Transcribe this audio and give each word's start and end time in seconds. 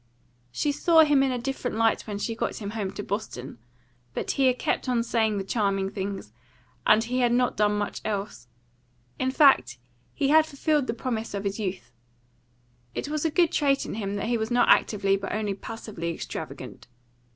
She 0.51 0.71
saw 0.71 1.01
him 1.03 1.21
in 1.21 1.31
a 1.31 1.37
different 1.37 1.77
light 1.77 2.07
when 2.07 2.17
she 2.17 2.33
got 2.33 2.55
him 2.59 2.71
home 2.71 2.89
to 2.93 3.03
Boston; 3.03 3.59
but 4.15 4.31
he 4.31 4.47
had 4.47 4.57
kept 4.57 4.89
on 4.89 5.03
saying 5.03 5.37
the 5.37 5.43
charming 5.43 5.91
things, 5.91 6.33
and 6.87 7.03
he 7.03 7.19
had 7.19 7.31
not 7.31 7.55
done 7.55 7.77
much 7.77 8.01
else. 8.03 8.47
In 9.19 9.29
fact, 9.29 9.77
he 10.15 10.29
had 10.29 10.47
fulfilled 10.47 10.87
the 10.87 10.95
promise 10.95 11.35
of 11.35 11.43
his 11.43 11.59
youth. 11.59 11.91
It 12.95 13.09
was 13.09 13.25
a 13.25 13.29
good 13.29 13.51
trait 13.51 13.85
in 13.85 13.93
him 13.93 14.15
that 14.15 14.25
he 14.25 14.39
was 14.39 14.49
not 14.49 14.69
actively 14.69 15.17
but 15.17 15.33
only 15.33 15.53
passively 15.53 16.09
extravagant. 16.11 16.87